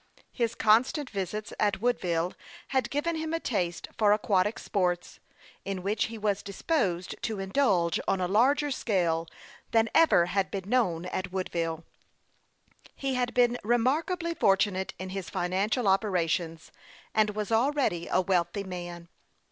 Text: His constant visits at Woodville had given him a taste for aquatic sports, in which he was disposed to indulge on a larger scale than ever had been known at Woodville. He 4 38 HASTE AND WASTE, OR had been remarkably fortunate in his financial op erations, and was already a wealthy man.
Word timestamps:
His 0.31 0.55
constant 0.55 1.11
visits 1.11 1.53
at 1.59 1.79
Woodville 1.79 2.33
had 2.69 2.89
given 2.89 3.17
him 3.17 3.35
a 3.35 3.39
taste 3.39 3.87
for 3.99 4.13
aquatic 4.13 4.57
sports, 4.57 5.19
in 5.63 5.83
which 5.83 6.05
he 6.05 6.17
was 6.17 6.41
disposed 6.41 7.13
to 7.21 7.37
indulge 7.39 7.99
on 8.07 8.19
a 8.19 8.27
larger 8.27 8.71
scale 8.71 9.27
than 9.69 9.89
ever 9.93 10.25
had 10.25 10.49
been 10.49 10.67
known 10.67 11.05
at 11.05 11.31
Woodville. 11.31 11.83
He 12.95 13.13
4 13.13 13.13
38 13.13 13.13
HASTE 13.13 13.13
AND 13.13 13.15
WASTE, 13.15 13.15
OR 13.15 13.19
had 13.19 13.33
been 13.35 13.57
remarkably 13.69 14.33
fortunate 14.33 14.93
in 14.97 15.09
his 15.09 15.29
financial 15.29 15.87
op 15.87 16.01
erations, 16.01 16.71
and 17.13 17.35
was 17.35 17.51
already 17.51 18.07
a 18.07 18.21
wealthy 18.21 18.63
man. 18.63 19.07